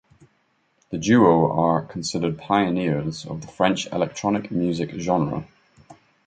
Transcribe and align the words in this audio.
The 0.89 0.97
duo 0.97 1.51
are 1.51 1.83
considered 1.83 2.39
pioneers 2.39 3.23
of 3.23 3.41
the 3.41 3.47
French 3.47 3.85
electronic 3.93 4.49
music 4.49 4.89
genre. 4.97 5.45